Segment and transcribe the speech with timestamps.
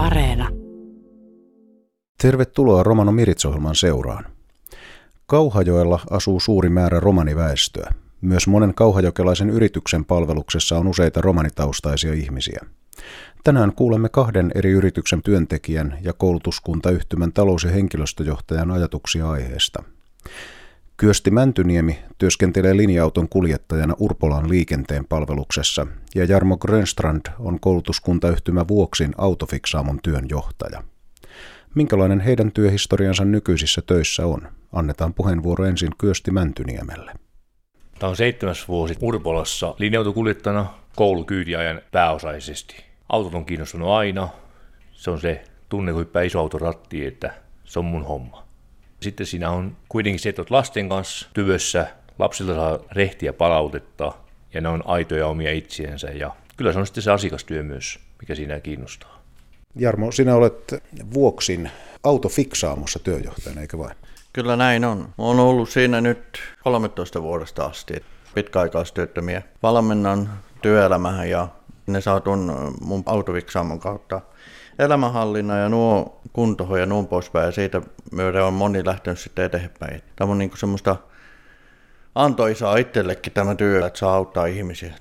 [0.00, 0.48] Areena.
[2.22, 4.24] Tervetuloa Romano Mirits-ohjelman seuraan.
[5.26, 7.90] Kauhajoella asuu suuri määrä romaniväestöä.
[8.20, 12.60] Myös monen kauhajokelaisen yrityksen palveluksessa on useita romanitaustaisia ihmisiä.
[13.44, 19.82] Tänään kuulemme kahden eri yrityksen työntekijän ja koulutuskuntayhtymän talous- ja henkilöstöjohtajan ajatuksia aiheesta.
[21.00, 29.98] Kyösti Mäntyniemi työskentelee linja-auton kuljettajana Urpolan liikenteen palveluksessa ja Jarmo Grönstrand on koulutuskuntayhtymä Vuoksin autofiksaamon
[30.02, 30.82] työnjohtaja.
[31.74, 34.48] Minkälainen heidän työhistoriansa nykyisissä töissä on?
[34.72, 37.12] Annetaan puheenvuoro ensin Kyösti Mäntyniemelle.
[37.98, 42.84] Tämä on seitsemäs vuosi Urpolassa linja-autokuljettajana koulukyydiajan pääosaisesti.
[43.08, 44.28] Autot on kiinnostunut aina.
[44.92, 48.49] Se on se tunne, kun hyppää iso auto rattiin, että se on mun homma.
[49.00, 51.86] Sitten siinä on kuitenkin se, että olet lasten kanssa tyvössä,
[52.18, 54.12] lapsilta saa rehtiä palautetta
[54.54, 58.34] ja ne on aitoja omia itsiensä ja kyllä se on sitten se asiakastyö myös, mikä
[58.34, 59.22] siinä kiinnostaa.
[59.76, 60.74] Jarmo, sinä olet
[61.14, 61.70] Vuoksin
[62.02, 63.96] autofiksaamossa työjohtajana, eikö vain?
[64.32, 65.08] Kyllä näin on.
[65.18, 67.94] Olen ollut siinä nyt 13 vuodesta asti.
[68.34, 70.30] Pitkäaikaistyöttömiä valmennan
[70.62, 71.48] työelämähän ja
[71.86, 74.20] ne saa tuon mun autofiksaamon kautta
[74.80, 77.46] elämänhallinnan ja nuo kuntohon ja nuo poispäin.
[77.46, 80.02] Ja siitä myöden on moni lähtenyt sitten eteenpäin.
[80.16, 80.96] Tämä on niin semmoista
[82.14, 84.94] antoisaa itsellekin tämä työ, että saa auttaa ihmisiä.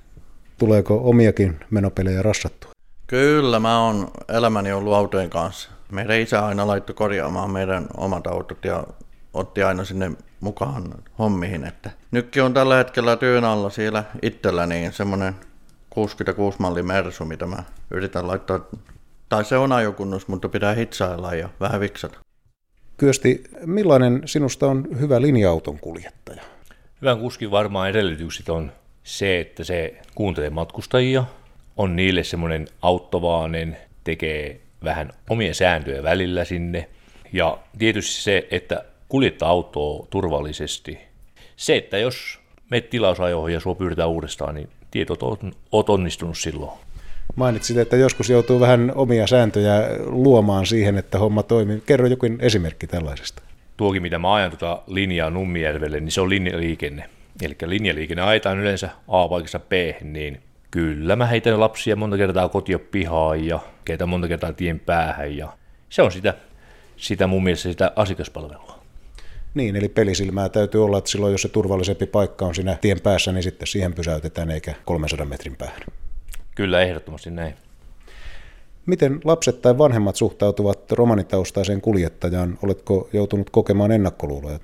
[0.57, 2.71] Tuleeko omiakin menopelejä rassattua?
[3.07, 5.69] Kyllä, mä oon elämäni ollut autojen kanssa.
[5.91, 8.83] Meidän isä aina laittoi korjaamaan meidän omat autot ja
[9.33, 10.83] otti aina sinne mukaan
[11.19, 11.65] hommiin.
[11.65, 15.35] Että nytkin on tällä hetkellä työn alla siellä itsellä niin semmoinen
[15.89, 18.59] 66 malli Mersu, mitä mä yritän laittaa,
[19.29, 22.19] tai se on ajokunnus, mutta pitää hitsailla ja vähän viksata.
[22.97, 26.41] Kyösti, millainen sinusta on hyvä linja-auton kuljettaja?
[27.01, 28.71] Hyvän kuskin varmaan edellytykset on
[29.03, 31.23] se, että se kuuntelee matkustajia,
[31.77, 36.89] on niille semmoinen auttavainen, tekee vähän omia sääntöjä välillä sinne.
[37.33, 40.99] Ja tietysti se, että kuljettaa autoa turvallisesti.
[41.55, 42.39] Se, että jos
[42.71, 45.37] menet tilausajoihin ja sua pyydetään uudestaan, niin tietot on,
[45.71, 46.79] oot onnistunut silloin.
[47.39, 51.83] Mainitsit, että joskus joutuu vähän omia sääntöjä luomaan siihen, että homma toimii.
[51.85, 53.41] Kerro jokin esimerkki tällaisesta.
[53.77, 57.09] Tuokin, mitä mä ajan tuota linjaa Nummijärvelle, niin se on linjaliikenne.
[57.41, 60.41] Eli linjaliikenne ajetaan yleensä A-paikassa B, niin
[60.71, 65.53] kyllä mä heitän lapsia monta kertaa kotia pihaan ja keitä monta kertaa tien päähän ja
[65.89, 66.33] se on sitä,
[66.97, 68.79] sitä mun mielestä sitä asiakaspalvelua.
[69.53, 73.31] Niin, eli pelisilmää täytyy olla, että silloin jos se turvallisempi paikka on siinä tien päässä,
[73.31, 75.81] niin sitten siihen pysäytetään eikä 300 metrin päähän.
[76.59, 77.55] Kyllä, ehdottomasti näin.
[78.85, 82.57] Miten lapset tai vanhemmat suhtautuvat romanitaustaiseen kuljettajaan?
[82.63, 84.59] Oletko joutunut kokemaan ennakkoluuloja?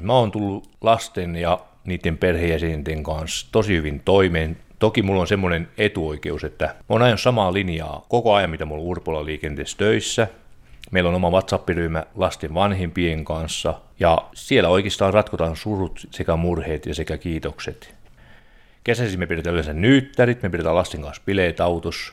[0.00, 4.56] Mä oon tullut lasten ja niiden perheenjäsenten kanssa tosi hyvin toimeen.
[4.78, 8.82] Toki mulla on semmoinen etuoikeus, että mä oon ajan samaa linjaa koko ajan, mitä mulla
[8.82, 10.28] on Urpola liikenteessä töissä.
[10.90, 16.94] Meillä on oma WhatsApp-ryhmä lasten vanhempien kanssa, ja siellä oikeastaan ratkotaan surut sekä murheet ja
[16.94, 18.01] sekä kiitokset.
[18.84, 22.12] Kesäisin me pidetään yleensä nyyttärit, me pidetään lasten kanssa bileet autos,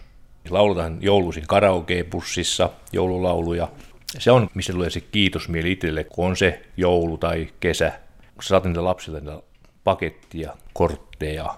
[0.50, 3.72] lauletaan jouluisin karaoke-bussissa joululauluja.
[4.20, 7.92] Se on, missä tulee se kiitosmieli itselle, kun on se joulu tai kesä.
[8.34, 9.42] Kun sä saat niitä lapsille niitä
[9.84, 11.58] pakettia, kortteja,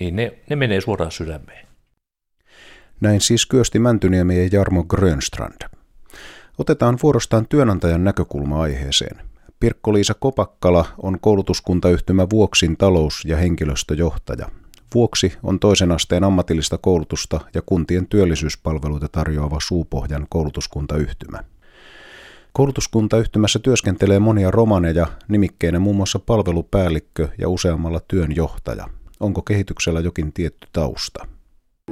[0.00, 1.66] niin ne, ne menee suoraan sydämeen.
[3.00, 5.62] Näin siis Kyösti Mäntyniemi ja Jarmo Grönstrand.
[6.58, 9.31] Otetaan vuorostaan työnantajan näkökulma aiheeseen.
[9.62, 14.48] Pirkko-Liisa Kopakkala on koulutuskuntayhtymä Vuoksin talous- ja henkilöstöjohtaja.
[14.94, 21.44] Vuoksi on toisen asteen ammatillista koulutusta ja kuntien työllisyyspalveluita tarjoava Suupohjan koulutuskuntayhtymä.
[22.52, 28.88] Koulutuskuntayhtymässä työskentelee monia romaneja, nimikkeinä muun muassa palvelupäällikkö ja useammalla työnjohtaja.
[29.20, 31.26] Onko kehityksellä jokin tietty tausta?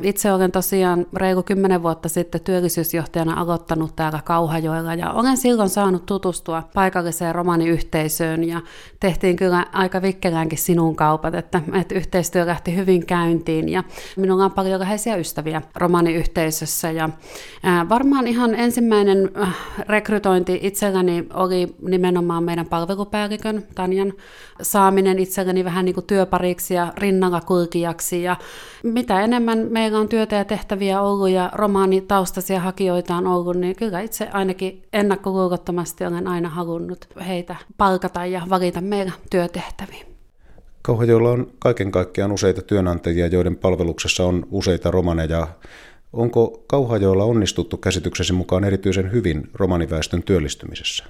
[0.02, 6.06] Itse olen tosiaan reilu kymmenen vuotta sitten työllisyysjohtajana aloittanut täällä Kauhajoella ja olen silloin saanut
[6.06, 8.60] tutustua paikalliseen romaniyhteisöön ja
[9.00, 13.84] tehtiin kyllä aika vikkeläänkin sinun kaupat, että, että yhteistyö lähti hyvin käyntiin ja
[14.16, 17.08] minulla on paljon läheisiä ystäviä romaniyhteisössä ja
[17.88, 19.56] varmaan ihan ensimmäinen äh,
[19.88, 24.12] rekrytointi itselläni oli nimenomaan meidän palvelupäällikön Tanjan
[24.62, 28.36] saaminen itselleni vähän niin kuin työpariksi ja rinnalla kulkijaksi ja
[28.82, 34.00] mitä enemmän meillä on työtä ja tehtäviä ollut ja romaanitaustaisia hakijoita on ollut, niin kyllä
[34.00, 40.04] itse ainakin ennakkoluulottomasti olen aina halunnut heitä palkata ja valita meillä työtehtäviä.
[40.82, 45.48] Kauhajoilla on kaiken kaikkiaan useita työnantajia, joiden palveluksessa on useita romaneja.
[46.12, 51.04] Onko Kauhajoilla onnistuttu käsityksesi mukaan erityisen hyvin romaniväestön työllistymisessä?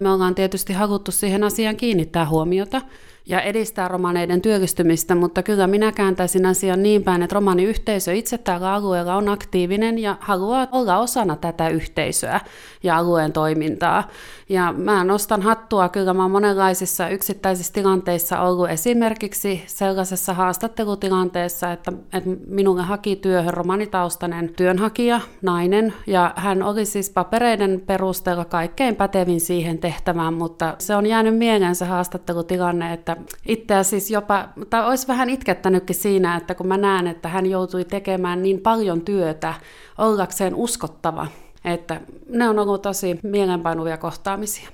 [0.00, 2.82] Me ollaan tietysti haluttu siihen asiaan kiinnittää huomiota
[3.26, 8.74] ja edistää romaneiden työllistymistä, mutta kyllä minä kääntäisin asian niin päin, että romaniyhteisö itse täällä
[8.74, 12.40] alueella on aktiivinen ja haluaa olla osana tätä yhteisöä
[12.82, 14.08] ja alueen toimintaa.
[14.48, 21.92] Ja mä nostan hattua, kyllä mä oon monenlaisissa yksittäisissä tilanteissa ollut esimerkiksi sellaisessa haastattelutilanteessa, että,
[22.12, 29.40] että minulle haki työhön romanitaustainen työnhakija, nainen, ja hän oli siis papereiden perusteella kaikkein pätevin
[29.40, 33.11] siihen tehtävään, mutta se on jäänyt mieleen se haastattelutilanne, että
[33.48, 37.84] itseä siis jopa, tai olisi vähän itkettänytkin siinä, että kun mä näen, että hän joutui
[37.84, 39.54] tekemään niin paljon työtä
[39.98, 41.26] ollakseen uskottava,
[41.64, 44.68] että ne on ollut tosi mielenpainuvia kohtaamisia.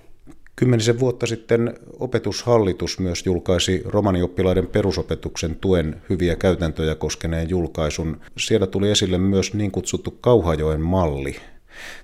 [0.56, 8.20] Kymmenisen vuotta sitten opetushallitus myös julkaisi romanioppilaiden perusopetuksen tuen hyviä käytäntöjä koskeneen julkaisun.
[8.38, 11.36] Siellä tuli esille myös niin kutsuttu Kauhajoen malli.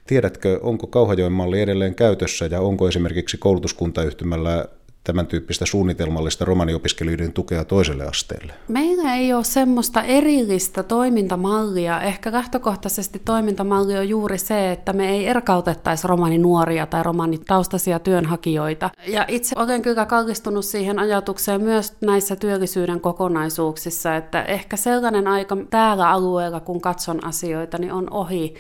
[0.07, 4.65] Tiedätkö, onko Kauhajoen malli edelleen käytössä ja onko esimerkiksi koulutuskuntayhtymällä
[5.05, 8.53] tämän tyyppistä suunnitelmallista romaniopiskelijoiden tukea toiselle asteelle?
[8.69, 12.01] Meillä ei ole semmoista erillistä toimintamallia.
[12.01, 18.91] Ehkä lähtökohtaisesti toimintamalli on juuri se, että me ei erkautettaisi romaninuoria tai romanitaustaisia työnhakijoita.
[19.07, 25.57] Ja itse olen kyllä kallistunut siihen ajatukseen myös näissä työllisyyden kokonaisuuksissa, että ehkä sellainen aika
[25.71, 28.55] täällä alueella, kun katson asioita, niin on ohi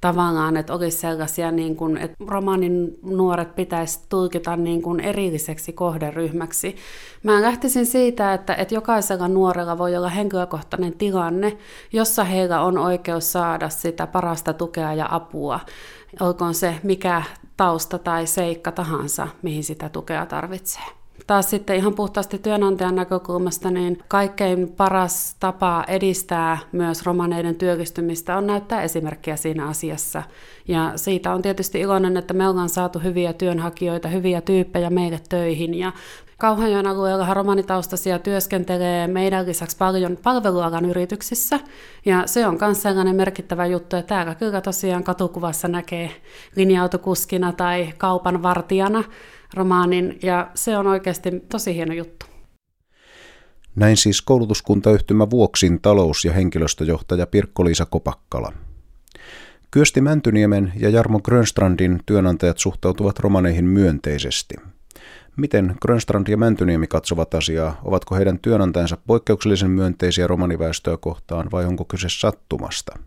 [0.00, 6.76] tavallaan, että olisi sellaisia, niin kuin, että romanin nuoret pitäisi tulkita niin kuin erilliseksi kohderyhmäksi.
[7.22, 11.56] Mä lähtisin siitä, että, että jokaisella nuorella voi olla henkilökohtainen tilanne,
[11.92, 15.60] jossa heillä on oikeus saada sitä parasta tukea ja apua.
[16.20, 17.22] Olkoon se mikä
[17.56, 20.99] tausta tai seikka tahansa, mihin sitä tukea tarvitsee
[21.30, 28.46] taas sitten ihan puhtaasti työnantajan näkökulmasta, niin kaikkein paras tapa edistää myös romaneiden työllistymistä on
[28.46, 30.22] näyttää esimerkkiä siinä asiassa.
[30.68, 35.74] Ja siitä on tietysti iloinen, että me ollaan saatu hyviä työnhakijoita, hyviä tyyppejä meille töihin.
[35.74, 35.92] Ja
[36.40, 41.60] Kauhajoen alueella romanitaustaisia työskentelee meidän lisäksi paljon palvelualan yrityksissä,
[42.04, 46.10] ja se on myös sellainen merkittävä juttu, että täällä kyllä tosiaan katukuvassa näkee
[46.56, 49.04] linja-autokuskina tai kaupan vartijana
[49.54, 52.26] romaanin, ja se on oikeasti tosi hieno juttu.
[53.76, 58.52] Näin siis koulutuskuntayhtymä Vuoksin talous- ja henkilöstöjohtaja Pirkko-Liisa Kopakkala.
[59.70, 64.54] Kyösti Mäntyniemen ja Jarmo Grönstrandin työnantajat suhtautuvat romaneihin myönteisesti.
[65.40, 67.80] Miten Grönstrand ja Mäntyniemi katsovat asiaa?
[67.84, 72.98] Ovatko heidän työnantajansa poikkeuksellisen myönteisiä romaniväestöä kohtaan vai onko kyse sattumasta?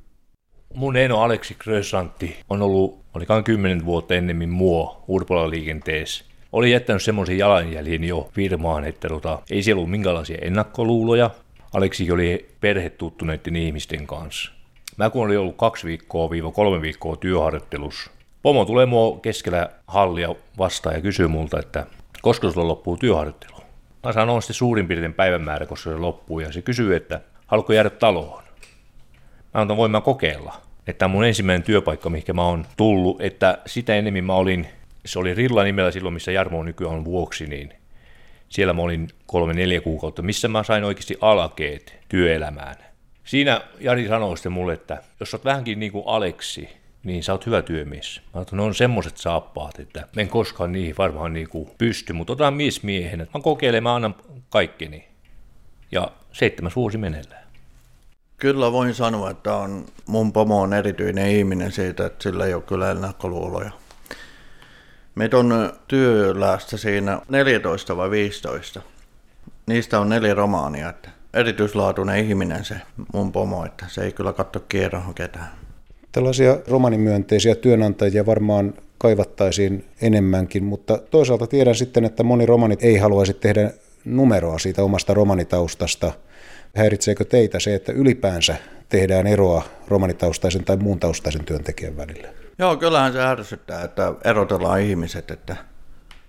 [0.76, 7.02] Mun eno Aleksi Grönstrantti on ollut, olikaan kymmenen vuotta ennemmin muo Urpola liikenteessä oli jättänyt
[7.02, 11.30] semmoisen jalanjäljen jo firmaan, että tota, ei siellä ollut minkälaisia ennakkoluuloja.
[11.74, 14.52] Aleksi oli perhetuttuneiden ihmisten kanssa.
[14.98, 18.12] Mä kun olin ollut kaksi viikkoa viiva kolme viikkoa työharjoittelussa,
[18.44, 21.86] Pomo tulee mua keskellä hallia vastaan ja kysyy multa, että
[22.24, 23.56] koska sulla loppuu työharjoittelu.
[24.04, 27.90] Mä sanon sitten suurin piirtein päivämäärä, koska se loppuu, ja se kysyy, että haluatko jäädä
[27.90, 28.44] taloon.
[29.54, 30.54] Mä antan voin mä kokeilla.
[30.88, 34.68] Että mun ensimmäinen työpaikka, mihin mä oon tullut, että sitä enemmän mä olin
[35.06, 37.74] se oli Rilla nimellä silloin, missä Jarmo nykyään on vuoksi, niin
[38.50, 42.76] siellä mä olin kolme-neljä kuukautta, missä mä sain oikeasti alakeet työelämään.
[43.24, 46.70] Siinä Jari sanoi sitten mulle, että jos oot vähänkin niin kuin Aleksi,
[47.04, 48.22] niin sä oot hyvä työmies.
[48.34, 52.34] Mä oon, ne on semmoset saappaat, että en koskaan niihin varmaan niin kuin pysty, mutta
[52.34, 54.16] otan mies miehen, mä kokeilen, mä annan
[54.50, 55.08] kaikkeni.
[55.92, 57.44] Ja seitsemäs vuosi meneillään.
[58.38, 62.64] Kyllä voin sanoa, että on, mun pomo on erityinen ihminen siitä, että sillä ei ole
[62.64, 63.72] kyllä ennakkoluuloja.
[65.16, 68.82] Meitä on työlästä siinä 14 vai 15.
[69.68, 72.76] Niistä on neljä romaania, että erityislaatuinen ihminen se
[73.14, 75.63] mun pomo, että se ei kyllä katso kierroon ketään.
[76.14, 83.34] Tällaisia romanimyönteisiä työnantajia varmaan kaivattaisiin enemmänkin, mutta toisaalta tiedän sitten, että moni romanit ei haluaisi
[83.34, 83.72] tehdä
[84.06, 86.12] numeroa siitä omasta romanitaustasta.
[86.76, 88.56] Häiritseekö teitä se, että ylipäänsä
[88.90, 92.28] tehdään eroa romanitaustaisen tai muun taustaisen työntekijän välillä?
[92.60, 95.32] Joo, kyllähän se ärsyttää, että erotellaan ihmiset.
[95.32, 95.56] Että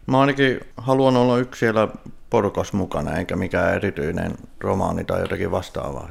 [0.06, 1.88] mä ainakin haluan olla yksi siellä
[2.30, 6.10] porukas mukana, eikä mikään erityinen romaani tai jotakin vastaavaa.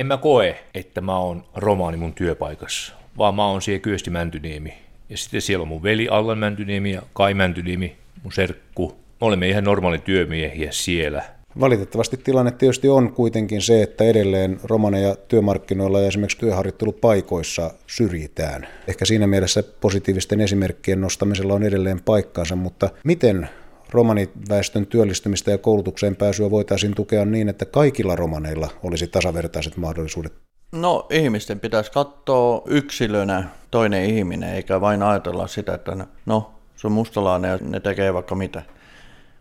[0.00, 4.74] En mä koe, että mä oon romaani mun työpaikassa, vaan mä oon siellä Kyösti Mäntyniemi.
[5.08, 8.88] Ja sitten siellä on mun veli Allan Mäntyniemi ja Kai Mäntyniemi, mun serkku.
[9.20, 11.22] Me olemme ihan normaali työmiehiä siellä.
[11.60, 18.68] Valitettavasti tilanne tietysti on kuitenkin se, että edelleen romaneja työmarkkinoilla ja esimerkiksi työharjoittelupaikoissa syrjitään.
[18.86, 23.48] Ehkä siinä mielessä positiivisten esimerkkien nostamisella on edelleen paikkaansa, mutta miten
[23.90, 30.32] romaniväestön työllistymistä ja koulutukseen pääsyä voitaisiin tukea niin, että kaikilla romaneilla olisi tasavertaiset mahdollisuudet?
[30.72, 36.92] No ihmisten pitäisi katsoa yksilönä toinen ihminen, eikä vain ajatella sitä, että no se on
[36.92, 38.62] mustalainen ja ne tekee vaikka mitä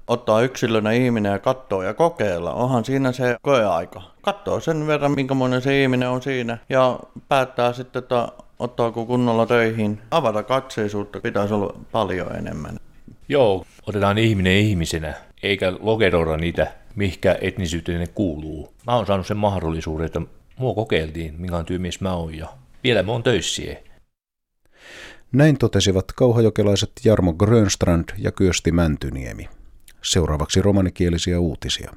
[0.07, 2.53] ottaa yksilönä ihminen ja katsoa ja kokeilla.
[2.53, 4.01] Onhan siinä se koeaika.
[4.21, 8.27] Katsoo sen verran, minkä monen se ihminen on siinä ja päättää sitten, että
[8.59, 10.01] ottaako kunnolla töihin.
[10.11, 12.77] Avata katseisuutta pitäisi olla paljon enemmän.
[13.31, 18.74] Joo, otetaan ihminen ihmisenä, eikä lokeroida niitä, mihinkä etnisyyteen ne kuuluu.
[18.88, 20.21] Mä oon saanut sen mahdollisuuden, että
[20.57, 22.48] mua kokeiltiin, minkä tyymies mä oon ja
[22.83, 23.77] vielä mä oon töissiä.
[25.31, 29.50] Näin totesivat kauhajokelaiset Jarmo Grönstrand ja Kyösti Mäntyniemi.
[30.01, 31.93] Seuraavaksi romanikielisiä uutisia.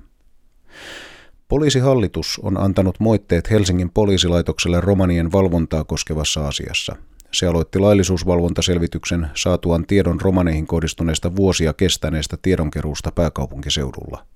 [1.48, 6.96] Poliisihallitus on antanut moitteet Helsingin poliisilaitokselle romanien valvontaa koskevassa asiassa.
[7.34, 14.26] Se aloitti laillisuusvalvontaselvityksen saatuan tiedon romaneihin kohdistuneesta vuosia kestäneestä tiedonkeruusta pääkaupunkiseudulla.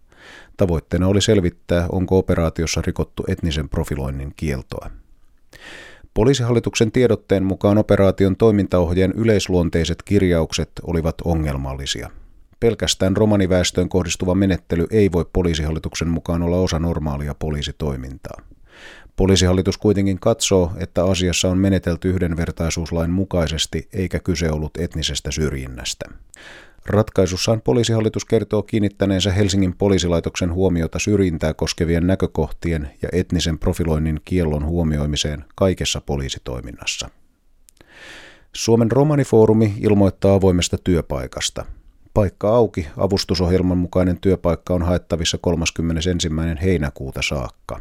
[0.56, 4.90] Tavoitteena oli selvittää, onko operaatiossa rikottu etnisen profiloinnin kieltoa.
[6.14, 12.10] Poliisihallituksen tiedotteen mukaan operaation toimintaohjeen yleisluonteiset kirjaukset olivat ongelmallisia.
[12.60, 18.40] Pelkästään romaniväestöön kohdistuva menettely ei voi poliisihallituksen mukaan olla osa normaalia poliisitoimintaa.
[19.16, 26.04] Poliisihallitus kuitenkin katsoo, että asiassa on menetelty yhdenvertaisuuslain mukaisesti eikä kyse ollut etnisestä syrjinnästä.
[26.86, 35.44] Ratkaisussaan poliisihallitus kertoo kiinnittäneensä Helsingin poliisilaitoksen huomiota syrjintää koskevien näkökohtien ja etnisen profiloinnin kiellon huomioimiseen
[35.54, 37.10] kaikessa poliisitoiminnassa.
[38.52, 41.64] Suomen romanifoorumi ilmoittaa avoimesta työpaikasta.
[42.14, 46.28] Paikka auki, avustusohjelman mukainen työpaikka on haettavissa 31.
[46.62, 47.80] heinäkuuta saakka.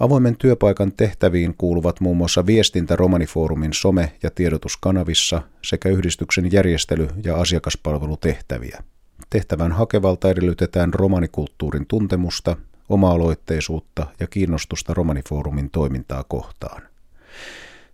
[0.00, 7.36] Avoimen työpaikan tehtäviin kuuluvat muun muassa viestintä Romanifoorumin some- ja tiedotuskanavissa sekä yhdistyksen järjestely- ja
[7.36, 8.82] asiakaspalvelutehtäviä.
[9.30, 12.56] Tehtävän hakevalta edellytetään romanikulttuurin tuntemusta,
[12.88, 16.82] oma-aloitteisuutta ja kiinnostusta Romanifoorumin toimintaa kohtaan.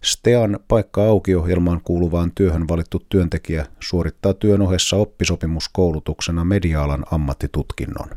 [0.03, 8.09] STEAN paikka aukiohjelmaan kuuluvaan työhön valittu työntekijä suorittaa työn ohessa oppisopimuskoulutuksena mediaalan ammattitutkinnon.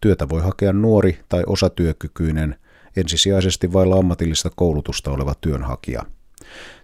[0.00, 2.56] Työtä voi hakea nuori tai osatyökykyinen
[2.96, 6.02] ensisijaisesti vailla ammatillista koulutusta oleva työnhakija.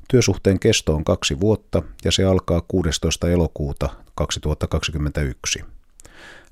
[0.08, 3.30] Työsuhteen kesto on kaksi vuotta ja se alkaa 16.
[3.30, 5.64] elokuuta 2021.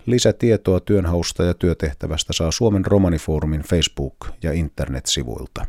[0.06, 5.66] Lisätietoa työnhausta ja työtehtävästä saa Suomen Romanifoorumin Facebook- ja internetsivuilta.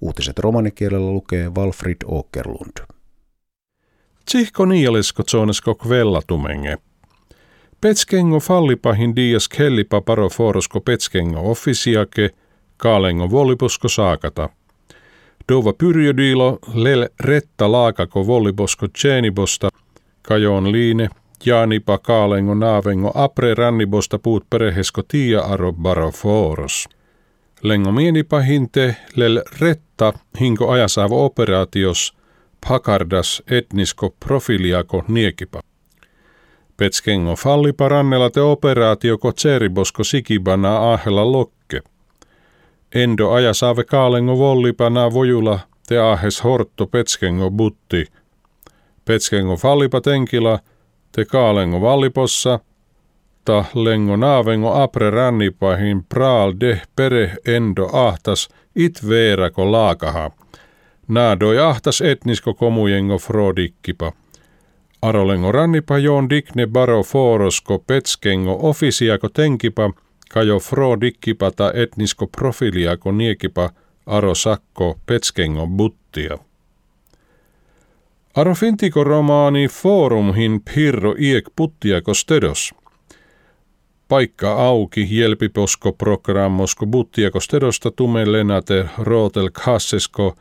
[0.00, 2.86] Uutiset romanikielellä lukee Walfrid Åkerlund.
[4.24, 6.78] Tsihko nialisko tsonesko kvellatumenge.
[7.80, 12.30] Petskengo fallipahin dias kellipa paro forosko petskengo offisiake–
[12.82, 14.48] kaalengo volliposko saakata.
[15.48, 19.68] Dova pyrjödiilo lel retta laakako volliposko tseenibosta,
[20.22, 21.08] kajoon liine,
[21.46, 25.74] jaanipa kaalengo naavengo apre rannibosta puut perehesko tia aro
[26.12, 26.88] foros.
[27.62, 32.14] Lengo mienipa hinte lel retta hinko ajasaavo operaatios,
[32.68, 35.60] pakardas etnisko profiliako niekipa.
[36.76, 41.80] Petskengo fallipa rannella te operaatio ko tseribosko sikibana ahella lokke.
[42.94, 45.58] Endo aja saave kaalengo vollipana vojula
[45.88, 48.06] te ahes hortto petskengo butti.
[49.04, 50.58] Petskengo fallipa tenkila
[51.12, 52.58] te kaalengo vallipossa,
[53.44, 60.30] ta lengo naavengo apre rannipahin praal de pere endo ahtas it veerako laakaha.
[61.08, 64.12] Naadoi ahtas etnisko komujengo frodikkipa.
[65.02, 69.90] Arolengo rannipa joon digne baro forosko petskengo ofisiako tenkipa–
[70.32, 73.70] kajo fro dikkipata etnisko profiliako niekipa
[74.06, 76.38] aro sakko petskengo buttia.
[78.36, 82.74] Aro fintiko romaani forumhin pirro iek puttiako stedos.
[84.08, 90.36] Paikka auki jelpiposko programmosko buttiako stedosta tume lenate rootel kassesko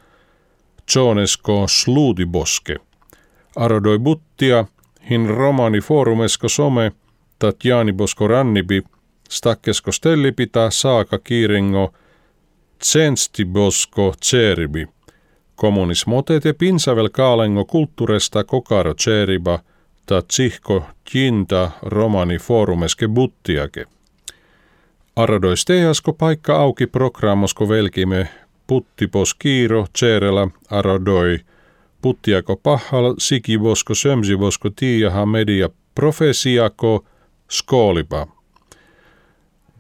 [0.94, 2.76] tjonesko sluudiboske.
[3.56, 4.66] Arodoi buttia
[5.10, 6.92] hin romaani forumesko some
[7.40, 8.82] Tatjani-bosko rannibi–
[9.32, 11.94] stakkesko stellipita saaka kiiringo
[12.80, 14.88] tsenstibosko tseribi.
[15.56, 19.60] Kommunismotet ja pinsavel kaalengo kulttuuresta kokaro tseriba
[20.06, 20.84] ta tsihko
[21.14, 23.86] jinta romani forumeske buttiake.
[25.16, 28.28] Aradois teasko paikka auki programmosko velkime
[28.68, 31.40] puttipos kiiro tserela aradoi
[32.02, 37.06] puttiako pahal sikivosko sömsivosko tiiaha media profesiako
[37.48, 38.28] skoolipa.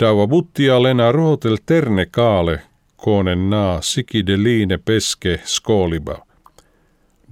[0.01, 2.61] Daua buttia lena rootel terne kaale,
[2.97, 6.25] koonen naa sikide liine peske skooliba.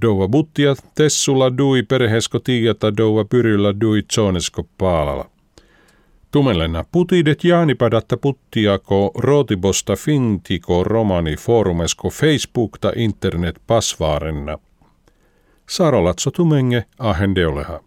[0.01, 5.25] Doua buttia tessulla dui perhesko tiiata doua pyryllä dui tsonesko paalala.
[6.31, 14.57] Tumelena putidet jaanipadatta puttiako rootibosta fintiko romani forumesko Facebook ta internet pasvaarenna.
[15.69, 17.79] Sarolatso tumenge ahendeoleha.